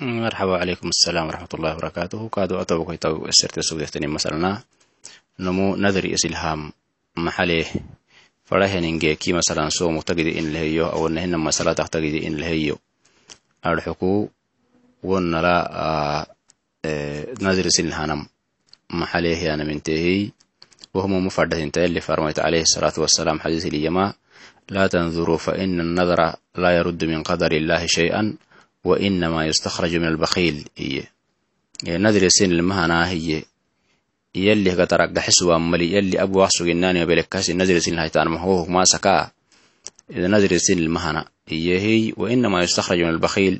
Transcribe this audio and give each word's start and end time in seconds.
marxaba 0.00 0.58
calaykum 0.60 0.88
asalaam 0.94 1.26
waraxmatullahi 1.30 1.72
wabarakaatuhu 1.76 2.24
kaadu 2.34 2.54
atobakaytaw 2.62 3.14
sirte 3.38 3.60
sugdehtani 3.68 4.06
masalna 4.06 4.50
numu 5.38 5.76
nadari 5.82 6.10
isilham 6.16 6.60
maxaleh 7.24 7.66
faraheninge 8.48 9.10
ki 9.20 9.30
masalan 9.38 9.70
somu 9.70 10.02
tagidi 10.02 10.32
in 10.40 10.46
leheyo 10.54 10.86
awanahina 10.96 11.38
masalatah 11.38 11.86
tagidi 11.92 12.20
in 12.28 12.34
leheyo 12.42 12.76
arxuku 13.62 14.12
wonnala 15.08 15.54
nadri 17.44 17.70
silhanam 17.78 18.26
maxaleh 19.00 19.38
yanamintehi 19.48 20.32
وهم 20.92 21.26
مفردة 21.26 21.72
اللي 21.88 22.00
فرميت 22.04 22.38
عليه 22.44 22.62
الصلاة 22.68 22.92
والسلام 23.00 23.40
حديث 23.40 23.64
اليما 23.72 24.12
لا 24.76 24.84
تنظروا 24.86 25.36
فإن 25.40 25.80
النظر 25.80 26.20
لا 26.60 26.70
يرد 26.76 27.04
من 27.08 27.22
قدر 27.24 27.48
الله 27.52 27.86
شيئا 27.86 28.36
wainamaa 28.89 29.45
yustakhraju 29.49 29.97
min 30.01 30.09
albakhiil 30.13 30.57
iyo 30.85 31.03
nadiresen 32.03 32.51
ilmahanah 32.55 33.09
iyo 33.21 33.39
yali 34.33 34.71
gataragaxisuwa 34.79 35.55
mali 35.59 35.85
yali 35.95 36.15
abwaq 36.23 36.49
suginani 36.57 37.05
belekasi 37.09 37.53
nadiresen 37.59 37.95
haitaan 38.01 38.29
mahuhuk 38.33 38.67
maasaka 38.75 39.13
nadiresen 40.33 40.79
ilmahana 40.83 41.21
iyohey 41.57 42.13
wainamaa 42.21 42.61
yustakhraju 42.65 43.01
min 43.05 43.13
albakhiil 43.15 43.57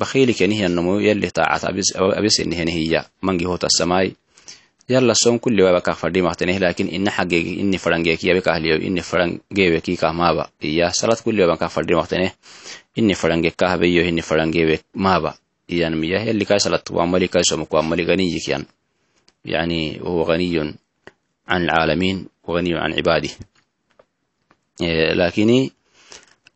bakhiili 0.00 0.32
kenihiyanamo 0.38 0.92
yali 1.08 1.30
taacat 1.30 1.64
abisenihenhiya 2.18 3.00
mangi 3.26 3.44
hota 3.50 3.68
samai 3.78 4.14
يلا 4.90 5.12
سون 5.12 5.38
كل 5.38 5.60
وابك 5.62 5.90
فردي 5.90 6.22
مختنه 6.22 6.58
لكن 6.58 6.88
إن 6.88 7.10
حقيقي 7.10 7.60
إني 7.60 7.78
فرنجيكي 7.78 8.28
يبك 8.28 8.48
أهلي 8.48 8.86
إني 8.86 9.00
فرنجيكي 9.00 9.96
كهمابا 9.96 10.46
يا 10.62 10.88
صلاة 10.88 11.16
كل 11.24 11.40
وابك 11.40 11.66
فردي 11.66 11.94
مختنه 11.94 12.30
إن 12.98 13.12
فرنجي 13.12 13.50
كهبي 13.50 14.08
إني 14.08 14.08
إن 14.08 14.20
فرنجي 14.20 14.64
إني 14.64 14.78
ما 14.94 15.18
با. 15.18 15.34
يعني 15.68 15.96
مياه 15.96 16.30
اللي 16.30 16.44
كاي 16.44 16.58
صلاة 16.58 16.82
وعملي 16.90 17.26
كاي 17.26 17.42
سومك 17.42 17.74
وعملي 17.74 18.04
غنيك 18.04 18.48
يعني. 18.48 18.64
يعني 19.44 20.00
هو 20.00 20.22
غني 20.22 20.74
عن 21.48 21.62
العالمين 21.64 22.26
وغني 22.44 22.74
عن 22.74 22.92
عباده. 22.92 23.30
إيه، 24.82 25.12
لكن 25.12 25.70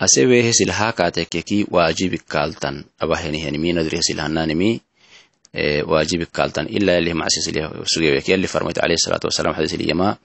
أسيبه 0.00 0.50
سلها 0.50 0.90
كاتككي 0.90 1.66
واجب 1.70 2.14
كالتن. 2.14 2.84
أبهني 3.02 3.48
أدري 3.48 3.72
ندري 3.72 4.00
سلهنانمي 4.00 4.80
waajib 5.86 6.24
kaaltan 6.32 6.66
ila 6.68 7.00
lih 7.00 7.14
macsugayakeli 7.14 8.48
farmayto 8.48 8.80
alayh 8.80 8.96
salaatu 8.96 9.28
wasalam 9.28 9.52
xadiis 9.52 9.76
liyama 9.76 10.16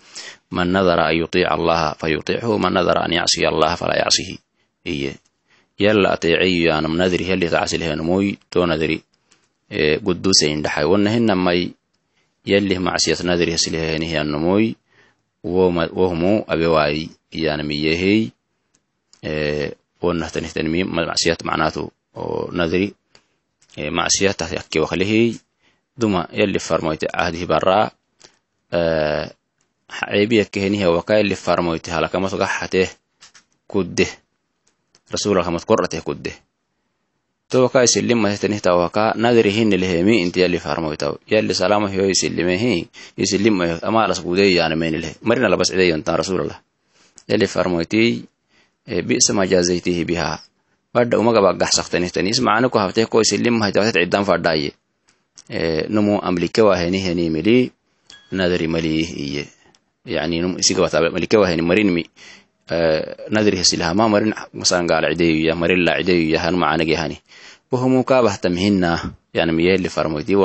man 0.52 0.72
nadara 0.72 1.11
an 1.11 1.16
yutica 1.20 1.52
allaha 1.52 1.95
fayutichu 2.00 2.59
man 2.59 2.73
nadara 2.73 3.03
an 3.03 3.11
yacsiya 3.11 3.52
allaha 3.52 3.75
falaa 3.75 4.00
yacsihi. 4.08 4.39
Iye. 4.88 5.20
Yalla 5.80 6.16
ateeceyaanum 6.16 6.95
nadiri 6.95 7.25
heli 7.28 7.50
tacsilhenumoy 7.50 8.39
to 8.50 8.66
nadiri 8.66 9.03
gudusayn 10.00 10.64
dhaxay 10.64 10.88
wanahinamay 10.88 11.75
yallih 12.48 12.80
macsiyat 12.80 13.20
nadiri 13.28 13.52
hasilhenihianumoy 13.52 14.73
wohumo 15.44 16.48
abewaay 16.48 17.11
iyaanamiyehey 17.36 18.31
wonahtanihtanmi 20.02 20.83
macsiyat 20.83 21.44
macnaatu 21.44 21.92
nadiri 22.52 22.95
Eh, 23.78 23.94
macsiyataas 23.94 24.58
yakke 24.58 24.81
waklehey 24.81 25.38
duma 25.94 26.25
yali 26.33 26.59
farmoyte 26.59 27.06
cahdihi 27.06 27.45
bara 27.45 27.92
ceebi 28.73 30.36
eh, 30.36 30.42
yakehenihe 30.42 30.89
waka 30.89 31.22
yali 31.22 31.36
farmoyte 31.36 31.94
halakamas 31.94 32.33
gaxateh 32.33 32.89
kudde. 33.70 34.08
Rasulalkamad 35.14 35.61
kordhateh 35.61 36.02
kudde. 36.02 36.33
To 37.53 37.70
waka 37.70 37.86
isilimatetenihta 37.86 38.73
waka 38.73 39.14
nadirihinilehemi 39.16 40.25
inti 40.25 40.42
yali 40.42 40.58
farmoyta 40.59 41.14
yali 41.30 41.53
salamahiyo 41.53 42.09
isilimehi 42.09 42.89
isilimayo 43.14 43.78
amalas 43.86 44.25
gudeyaanamenileh 44.25 45.22
marina 45.22 45.53
labascideyontan 45.53 46.17
rasulallah 46.17 46.60
yali 47.30 47.48
farmoytii 47.48 48.26
eh, 48.89 49.05
bi'sa 49.05 49.37
majaazaitihi 49.37 50.02
bihaa 50.05 50.42
fadha 50.93 51.20
umaga 51.20 51.42
baggaxsaqtanitani 51.42 52.30
ismacani 52.30 52.70
ku 52.70 52.77
hafteh 52.77 53.05
ko 53.09 53.21
isilimahaytawatet 53.21 53.95
ciddan 54.03 54.25
fadhaye 54.25 54.71
numu 55.89 56.20
amlike 56.21 56.61
waheni 56.61 56.99
heni 56.99 57.30
mili 57.30 57.71
nadari 58.31 58.67
malih 58.67 59.08
iye. 59.08 59.43
Yani 60.05 60.42
num 60.42 60.58
isigawata 60.59 61.02
malike 61.11 61.37
waheni 61.37 61.61
marinmi 61.61 62.03
nadari 63.30 63.58
hasilhama 63.58 64.09
marin 64.09 64.33
masalan 64.53 64.87
gaala 64.87 65.11
cideyuya 65.11 65.55
marin 65.55 65.83
la 65.83 65.99
cideyuya 65.99 66.39
hanu 66.39 66.59
wahumu 67.71 68.04
kabahtamhina 68.04 69.11
yani 69.33 69.52
miyaheli 69.52 69.89
farmoyti 69.89 70.36